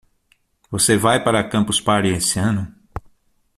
[0.71, 2.73] Você vai para a Campus Party esse ano?